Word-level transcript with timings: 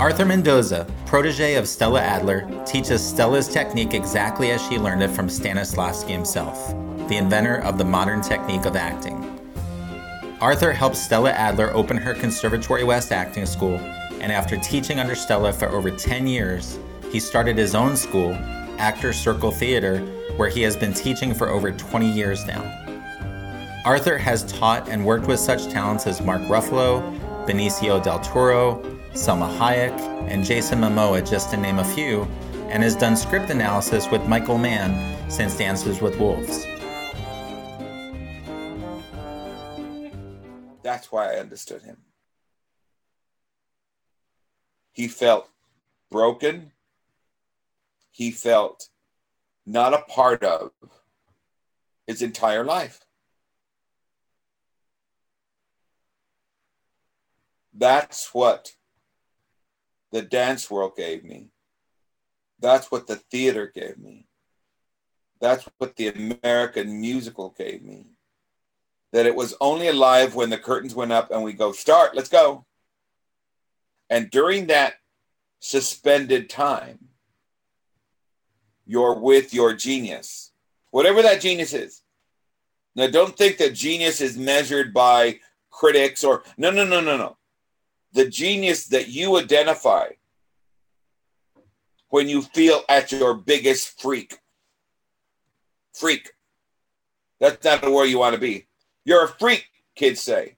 Arthur 0.00 0.24
Mendoza, 0.24 0.86
protege 1.04 1.56
of 1.56 1.68
Stella 1.68 2.00
Adler, 2.00 2.48
teaches 2.64 3.06
Stella's 3.06 3.46
technique 3.46 3.92
exactly 3.92 4.50
as 4.50 4.66
she 4.66 4.78
learned 4.78 5.02
it 5.02 5.10
from 5.10 5.28
Stanislavski 5.28 6.08
himself, 6.08 6.74
the 7.10 7.18
inventor 7.18 7.56
of 7.56 7.76
the 7.76 7.84
modern 7.84 8.22
technique 8.22 8.64
of 8.64 8.76
acting. 8.76 9.22
Arthur 10.40 10.72
helped 10.72 10.96
Stella 10.96 11.32
Adler 11.32 11.70
open 11.74 11.98
her 11.98 12.14
Conservatory 12.14 12.82
West 12.82 13.12
acting 13.12 13.44
school, 13.44 13.76
and 14.22 14.32
after 14.32 14.56
teaching 14.56 14.98
under 14.98 15.14
Stella 15.14 15.52
for 15.52 15.68
over 15.68 15.90
10 15.90 16.26
years, 16.26 16.78
he 17.12 17.20
started 17.20 17.58
his 17.58 17.74
own 17.74 17.94
school, 17.94 18.32
Actor 18.78 19.12
Circle 19.12 19.50
Theater, 19.50 19.98
where 20.38 20.48
he 20.48 20.62
has 20.62 20.78
been 20.78 20.94
teaching 20.94 21.34
for 21.34 21.50
over 21.50 21.72
20 21.72 22.10
years 22.10 22.46
now. 22.46 22.62
Arthur 23.84 24.16
has 24.16 24.50
taught 24.50 24.88
and 24.88 25.04
worked 25.04 25.26
with 25.26 25.40
such 25.40 25.68
talents 25.68 26.06
as 26.06 26.22
Mark 26.22 26.40
Ruffalo, 26.44 27.02
Benicio 27.46 28.02
del 28.02 28.20
Toro, 28.20 28.82
Salma 29.12 29.56
Hayek, 29.58 29.98
and 30.28 30.44
Jason 30.44 30.80
Momoa, 30.80 31.28
just 31.28 31.50
to 31.50 31.56
name 31.56 31.78
a 31.78 31.84
few, 31.84 32.22
and 32.68 32.82
has 32.82 32.94
done 32.94 33.16
script 33.16 33.50
analysis 33.50 34.08
with 34.10 34.26
Michael 34.26 34.58
Mann 34.58 35.30
since 35.30 35.56
Dances 35.56 36.00
with 36.00 36.18
Wolves. 36.18 36.64
That's 40.82 41.10
why 41.10 41.34
I 41.34 41.38
understood 41.38 41.82
him. 41.82 41.98
He 44.92 45.08
felt 45.08 45.48
broken. 46.10 46.72
He 48.10 48.30
felt 48.30 48.88
not 49.66 49.94
a 49.94 50.02
part 50.02 50.42
of 50.42 50.72
his 52.06 52.22
entire 52.22 52.64
life. 52.64 53.00
That's 57.72 58.34
what 58.34 58.72
the 60.12 60.22
dance 60.22 60.70
world 60.70 60.96
gave 60.96 61.24
me. 61.24 61.48
That's 62.58 62.90
what 62.90 63.06
the 63.06 63.16
theater 63.16 63.70
gave 63.74 63.98
me. 63.98 64.26
That's 65.40 65.66
what 65.78 65.96
the 65.96 66.08
American 66.08 67.00
musical 67.00 67.50
gave 67.56 67.82
me. 67.82 68.06
That 69.12 69.26
it 69.26 69.34
was 69.34 69.56
only 69.60 69.88
alive 69.88 70.34
when 70.34 70.50
the 70.50 70.58
curtains 70.58 70.94
went 70.94 71.12
up 71.12 71.30
and 71.30 71.42
we 71.42 71.52
go, 71.52 71.72
start, 71.72 72.14
let's 72.14 72.28
go. 72.28 72.66
And 74.10 74.30
during 74.30 74.66
that 74.66 74.94
suspended 75.60 76.50
time, 76.50 76.98
you're 78.86 79.18
with 79.18 79.54
your 79.54 79.72
genius, 79.72 80.52
whatever 80.90 81.22
that 81.22 81.40
genius 81.40 81.72
is. 81.72 82.02
Now, 82.96 83.06
don't 83.06 83.36
think 83.36 83.58
that 83.58 83.74
genius 83.74 84.20
is 84.20 84.36
measured 84.36 84.92
by 84.92 85.38
critics 85.70 86.24
or 86.24 86.42
no, 86.58 86.70
no, 86.70 86.84
no, 86.84 87.00
no, 87.00 87.16
no 87.16 87.36
the 88.12 88.28
genius 88.28 88.86
that 88.88 89.08
you 89.08 89.38
identify 89.38 90.08
when 92.08 92.28
you 92.28 92.42
feel 92.42 92.82
at 92.88 93.12
your 93.12 93.34
biggest 93.34 94.00
freak. 94.00 94.38
Freak. 95.94 96.32
That's 97.38 97.64
not 97.64 97.82
where 97.90 98.06
you 98.06 98.18
want 98.18 98.34
to 98.34 98.40
be. 98.40 98.66
You're 99.04 99.24
a 99.24 99.28
freak, 99.28 99.66
kids 99.94 100.20
say. 100.20 100.56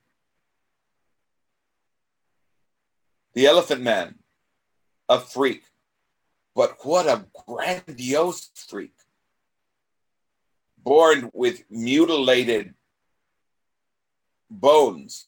The 3.35 3.47
Elephant 3.47 3.83
Man, 3.83 4.17
a 5.09 5.21
freak. 5.21 5.63
But 6.55 6.77
what 6.83 7.07
a 7.07 7.27
grandiose 7.47 8.51
freak. 8.55 8.95
Born 10.79 11.31
with 11.33 11.65
mutilated 11.71 12.75
bones 14.51 15.27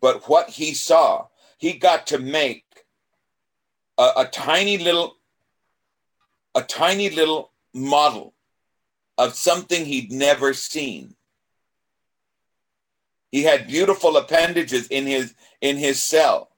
but 0.00 0.28
what 0.28 0.50
he 0.50 0.74
saw, 0.74 1.26
he 1.58 1.74
got 1.74 2.06
to 2.08 2.18
make 2.18 2.64
a, 3.96 4.10
a 4.18 4.24
tiny 4.26 4.78
little, 4.78 5.16
a 6.54 6.62
tiny 6.62 7.10
little 7.10 7.52
model 7.74 8.34
of 9.16 9.34
something 9.34 9.84
he'd 9.84 10.12
never 10.12 10.54
seen. 10.54 11.14
He 13.30 13.42
had 13.42 13.66
beautiful 13.66 14.16
appendages 14.16 14.86
in 14.88 15.06
his 15.06 15.34
in 15.60 15.76
his 15.76 16.02
cell. 16.02 16.50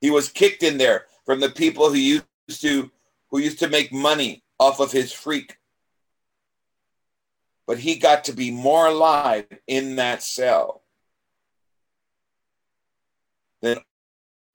He 0.00 0.10
was 0.10 0.28
kicked 0.28 0.62
in 0.62 0.78
there 0.78 1.06
from 1.24 1.40
the 1.40 1.50
people 1.50 1.88
who 1.88 1.96
used 1.96 2.60
to 2.60 2.90
who 3.30 3.38
used 3.38 3.58
to 3.60 3.68
make 3.68 3.92
money 3.92 4.44
off 4.60 4.78
of 4.78 4.92
his 4.92 5.12
freak. 5.12 5.56
But 7.66 7.78
he 7.78 7.96
got 7.96 8.24
to 8.24 8.32
be 8.32 8.50
more 8.50 8.86
alive 8.86 9.46
in 9.66 9.96
that 9.96 10.22
cell 10.22 10.83
than 13.64 13.78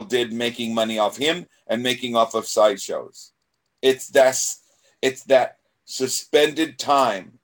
did 0.07 0.31
making 0.31 0.73
money 0.73 0.97
off 0.97 1.17
him 1.17 1.45
and 1.67 1.83
making 1.83 2.15
off 2.15 2.35
of 2.35 2.45
sideshows. 2.45 3.33
It's 3.81 4.07
that 4.09 4.37
it's 5.01 5.23
that 5.25 5.57
suspended 5.85 6.77
time 6.77 7.39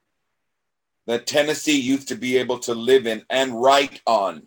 that 1.08 1.28
Tennessee 1.28 1.80
used 1.80 2.08
to 2.10 2.16
be 2.16 2.38
able 2.38 2.60
to 2.60 2.74
live 2.74 3.08
in 3.08 3.24
and 3.30 3.62
write 3.62 4.02
on 4.06 4.44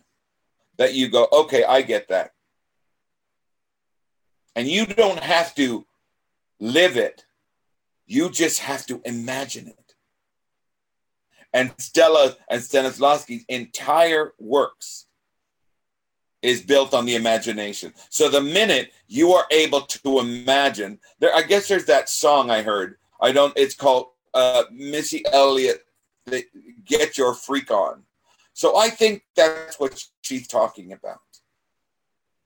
that 0.76 0.94
you 0.94 1.08
go, 1.08 1.28
okay, 1.32 1.64
I 1.64 1.82
get 1.82 2.08
that. 2.08 2.30
And 4.54 4.66
you 4.66 4.86
don't 4.86 5.20
have 5.20 5.54
to 5.56 5.86
live 6.60 6.96
it. 6.96 7.24
You 8.06 8.30
just 8.30 8.60
have 8.60 8.86
to 8.86 9.00
imagine 9.04 9.68
it. 9.68 9.94
And 11.52 11.72
Stella 11.78 12.36
and 12.50 12.60
Stanislavski's 12.60 13.44
entire 13.48 14.32
works 14.38 15.07
is 16.42 16.62
built 16.62 16.94
on 16.94 17.04
the 17.04 17.16
imagination. 17.16 17.92
So 18.10 18.28
the 18.28 18.40
minute 18.40 18.92
you 19.08 19.32
are 19.32 19.46
able 19.50 19.82
to 19.82 20.20
imagine, 20.20 20.98
there, 21.18 21.34
I 21.34 21.42
guess 21.42 21.68
there's 21.68 21.86
that 21.86 22.08
song 22.08 22.50
I 22.50 22.62
heard. 22.62 22.96
I 23.20 23.32
don't. 23.32 23.56
It's 23.56 23.74
called 23.74 24.08
uh, 24.34 24.64
Missy 24.72 25.24
Elliott. 25.32 25.84
Get 26.84 27.18
your 27.18 27.34
freak 27.34 27.70
on. 27.70 28.04
So 28.52 28.76
I 28.76 28.90
think 28.90 29.24
that's 29.34 29.78
what 29.80 30.02
she's 30.22 30.46
talking 30.46 30.92
about. 30.92 31.20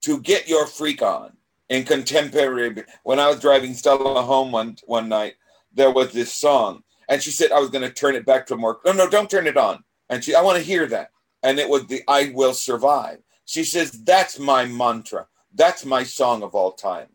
To 0.03 0.20
get 0.20 0.48
your 0.48 0.66
freak 0.66 1.03
on 1.03 1.36
in 1.69 1.84
contemporary. 1.84 2.84
When 3.03 3.19
I 3.19 3.28
was 3.28 3.41
driving 3.41 3.74
Stella 3.74 4.22
home 4.22 4.53
one 4.53 4.76
one 4.86 5.09
night, 5.09 5.34
there 5.72 5.91
was 5.91 6.12
this 6.12 6.32
song, 6.32 6.82
and 7.09 7.22
she 7.22 7.30
said 7.30 7.53
I 7.53 7.60
was 7.60 7.70
going 7.70 7.82
to 7.82 7.92
turn 7.92 8.14
it 8.14 8.26
back 8.26 8.47
to 8.47 8.56
more. 8.56 8.80
No, 8.84 8.92
no, 8.92 9.09
don't 9.09 9.30
turn 9.30 9.47
it 9.47 9.56
on. 9.56 9.84
And 10.09 10.22
she, 10.22 10.34
I 10.34 10.42
want 10.42 10.59
to 10.59 10.64
hear 10.64 10.86
that. 10.86 11.10
And 11.42 11.59
it 11.59 11.69
was 11.69 11.86
the 11.86 12.03
I 12.06 12.32
Will 12.34 12.54
Survive. 12.54 13.19
She 13.44 13.64
says, 13.64 13.91
That's 13.91 14.38
my 14.38 14.64
mantra. 14.64 15.26
That's 15.54 15.84
my 15.84 16.04
song 16.04 16.42
of 16.42 16.54
all 16.54 16.72
time. 16.72 17.08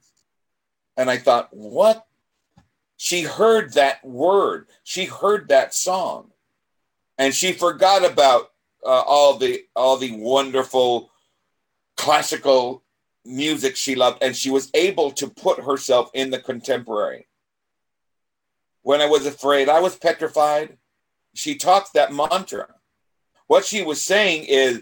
And 0.95 1.09
I 1.09 1.17
thought, 1.17 1.49
What? 1.51 2.05
She 2.97 3.21
heard 3.21 3.73
that 3.73 4.03
word. 4.03 4.67
She 4.83 5.05
heard 5.05 5.49
that 5.49 5.73
song. 5.73 6.31
And 7.19 7.33
she 7.33 7.51
forgot 7.51 8.03
about 8.03 8.51
uh, 8.85 9.03
all 9.05 9.37
the 9.37 9.63
all 9.75 9.97
the 9.97 10.11
wonderful 10.17 11.11
classical 11.95 12.83
music 13.25 13.75
she 13.75 13.95
loved 13.95 14.23
and 14.23 14.35
she 14.35 14.49
was 14.49 14.69
able 14.73 15.11
to 15.11 15.27
put 15.27 15.59
herself 15.59 16.09
in 16.13 16.29
the 16.29 16.39
contemporary 16.39 17.27
when 18.83 19.01
i 19.01 19.05
was 19.05 19.25
afraid 19.25 19.67
i 19.67 19.81
was 19.81 19.97
petrified 19.97 20.77
she 21.33 21.55
talks 21.55 21.89
that 21.89 22.13
mantra 22.13 22.67
what 23.47 23.65
she 23.65 23.83
was 23.83 24.01
saying 24.01 24.45
is 24.45 24.81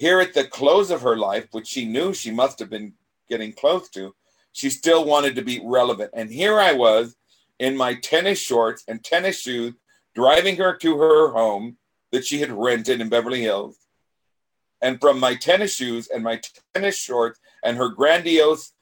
here 0.00 0.18
at 0.18 0.32
the 0.32 0.44
close 0.44 0.90
of 0.90 1.02
her 1.02 1.14
life, 1.14 1.46
which 1.50 1.66
she 1.66 1.84
knew 1.84 2.14
she 2.14 2.30
must 2.30 2.58
have 2.58 2.70
been 2.70 2.94
getting 3.28 3.52
close 3.52 3.90
to, 3.90 4.14
she 4.50 4.70
still 4.70 5.04
wanted 5.04 5.36
to 5.36 5.42
be 5.42 5.60
relevant. 5.62 6.10
And 6.14 6.30
here 6.30 6.58
I 6.58 6.72
was 6.72 7.16
in 7.58 7.76
my 7.76 7.92
tennis 7.96 8.38
shorts 8.38 8.82
and 8.88 9.04
tennis 9.04 9.38
shoes, 9.38 9.74
driving 10.14 10.56
her 10.56 10.74
to 10.78 10.96
her 10.96 11.32
home 11.32 11.76
that 12.12 12.24
she 12.24 12.40
had 12.40 12.50
rented 12.50 13.02
in 13.02 13.10
Beverly 13.10 13.42
Hills. 13.42 13.76
And 14.80 14.98
from 14.98 15.20
my 15.20 15.34
tennis 15.34 15.74
shoes 15.74 16.08
and 16.08 16.24
my 16.24 16.40
tennis 16.72 16.96
shorts 16.96 17.38
and 17.62 17.76
her 17.76 17.90
grandiose 17.90 18.72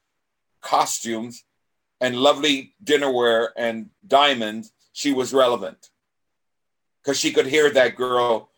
costumes 0.60 1.42
and 2.00 2.14
lovely 2.14 2.74
dinnerware 2.84 3.48
and 3.56 3.90
diamonds, 4.06 4.72
she 4.92 5.12
was 5.12 5.34
relevant. 5.34 5.90
Because 7.02 7.18
she 7.18 7.32
could 7.32 7.48
hear 7.48 7.70
that 7.70 7.96
girl, 7.96 8.52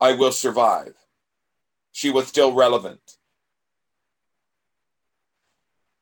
I 0.00 0.12
will 0.12 0.30
survive 0.30 0.94
she 1.94 2.10
was 2.10 2.26
still 2.26 2.52
relevant. 2.52 2.98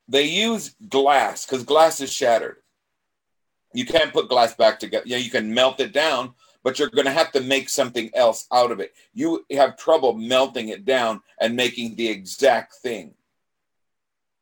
They 0.08 0.24
use 0.24 0.74
glass 0.88 1.44
because 1.44 1.64
glass 1.64 2.00
is 2.00 2.10
shattered. 2.10 2.56
You 3.74 3.84
can't 3.84 4.12
put 4.12 4.30
glass 4.30 4.54
back 4.54 4.80
together. 4.80 5.04
Yeah, 5.06 5.18
you 5.18 5.30
can 5.30 5.52
melt 5.52 5.80
it 5.80 5.92
down, 5.92 6.32
but 6.64 6.78
you're 6.78 6.88
going 6.88 7.04
to 7.04 7.12
have 7.12 7.30
to 7.32 7.42
make 7.42 7.68
something 7.68 8.10
else 8.14 8.46
out 8.50 8.72
of 8.72 8.80
it. 8.80 8.94
You 9.12 9.44
have 9.50 9.76
trouble 9.76 10.14
melting 10.14 10.70
it 10.70 10.86
down 10.86 11.20
and 11.38 11.56
making 11.56 11.96
the 11.96 12.08
exact 12.08 12.76
thing 12.76 13.12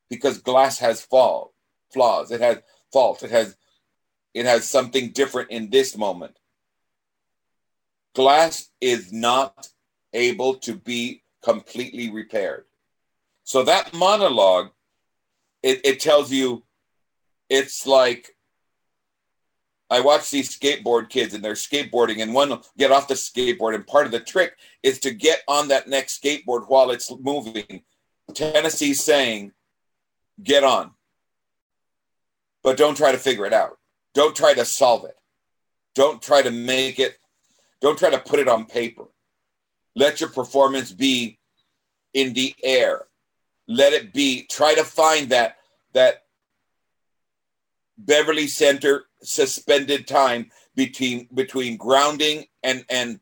because 0.08 0.38
glass 0.38 0.78
has 0.78 1.02
fall, 1.02 1.52
flaws. 1.92 2.30
It 2.30 2.40
has 2.40 2.58
faults. 2.92 3.24
It 3.24 3.32
has 3.32 3.56
it 4.34 4.46
has 4.46 4.70
something 4.70 5.10
different 5.10 5.50
in 5.50 5.70
this 5.70 5.96
moment. 5.96 6.38
Glass 8.14 8.70
is 8.80 9.12
not 9.12 9.68
able 10.12 10.54
to 10.54 10.74
be 10.74 11.19
completely 11.42 12.10
repaired. 12.10 12.64
So 13.44 13.64
that 13.64 13.94
monologue, 13.94 14.70
it, 15.62 15.80
it 15.84 16.00
tells 16.00 16.30
you 16.30 16.64
it's 17.48 17.86
like 17.86 18.36
I 19.90 20.00
watch 20.00 20.30
these 20.30 20.56
skateboard 20.56 21.08
kids 21.08 21.34
and 21.34 21.44
they're 21.44 21.54
skateboarding, 21.54 22.22
and 22.22 22.32
one 22.32 22.60
get 22.78 22.92
off 22.92 23.08
the 23.08 23.14
skateboard. 23.14 23.74
And 23.74 23.86
part 23.86 24.06
of 24.06 24.12
the 24.12 24.20
trick 24.20 24.56
is 24.84 25.00
to 25.00 25.10
get 25.10 25.40
on 25.48 25.68
that 25.68 25.88
next 25.88 26.22
skateboard 26.22 26.68
while 26.68 26.92
it's 26.92 27.12
moving. 27.20 27.82
Tennessee's 28.32 29.02
saying, 29.02 29.52
get 30.42 30.62
on, 30.62 30.92
but 32.62 32.76
don't 32.76 32.96
try 32.96 33.10
to 33.10 33.18
figure 33.18 33.46
it 33.46 33.52
out. 33.52 33.78
Don't 34.14 34.36
try 34.36 34.54
to 34.54 34.64
solve 34.64 35.04
it. 35.04 35.16
Don't 35.96 36.22
try 36.22 36.40
to 36.40 36.52
make 36.52 37.00
it, 37.00 37.18
don't 37.80 37.98
try 37.98 38.10
to 38.10 38.18
put 38.18 38.38
it 38.38 38.48
on 38.48 38.66
paper. 38.66 39.06
Let 40.00 40.18
your 40.18 40.30
performance 40.30 40.92
be 40.92 41.38
in 42.14 42.32
the 42.32 42.54
air. 42.64 43.02
Let 43.68 43.92
it 43.92 44.14
be, 44.14 44.44
try 44.44 44.72
to 44.72 44.82
find 44.82 45.28
that, 45.28 45.58
that 45.92 46.24
Beverly 47.98 48.46
Center 48.46 49.04
suspended 49.22 50.06
time 50.06 50.50
between 50.74 51.28
between 51.34 51.76
grounding 51.76 52.46
and 52.62 52.82
and 52.88 53.20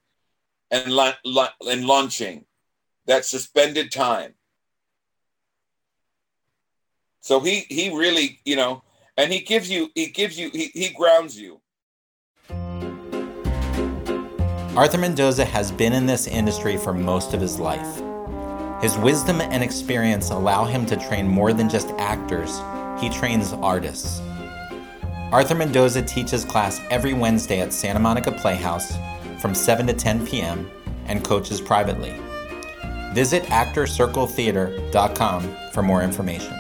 and 0.71 0.87
and 1.67 1.85
launching. 1.85 2.45
That 3.07 3.25
suspended 3.25 3.91
time. 3.91 4.35
So 7.23 7.41
he 7.41 7.67
he 7.69 7.93
really 7.93 8.39
you 8.45 8.55
know 8.55 8.85
and 9.17 9.33
he 9.33 9.41
gives 9.41 9.69
you 9.69 9.91
he 9.97 10.07
gives 10.07 10.39
you 10.39 10.51
he, 10.51 10.71
he 10.73 10.91
grounds 10.91 11.37
you 11.37 11.61
arthur 14.79 14.97
mendoza 14.97 15.45
has 15.45 15.71
been 15.73 15.93
in 15.93 16.07
this 16.07 16.29
industry 16.29 16.77
for 16.77 16.95
most 16.95 17.35
of 17.35 17.41
his 17.41 17.59
life 17.59 18.01
his 18.81 18.97
wisdom 18.99 19.41
and 19.41 19.65
experience 19.65 20.31
allow 20.31 20.65
him 20.65 20.87
to 20.87 20.97
train 20.97 21.27
more 21.27 21.53
than 21.53 21.69
just 21.69 21.89
actors 21.99 22.61
he 23.01 23.11
trains 23.11 23.53
artists 23.55 24.21
Arthur 25.31 25.57
Mendoza 25.57 26.01
teaches 26.01 26.43
class 26.45 26.81
every 26.91 27.13
Wednesday 27.13 27.61
at 27.61 27.75
Santa 27.75 27.99
Monica 27.99 28.33
Playhouse 28.33 28.97
from 29.43 29.55
7 29.55 29.87
to 29.89 29.93
10 29.93 30.27
p.m. 30.27 30.71
and 31.05 31.23
coaches 31.23 31.61
privately. 31.61 32.15
Visit 33.13 33.43
ActorCircleTheater.com 33.43 35.57
for 35.75 35.83
more 35.83 36.03
information. 36.03 36.55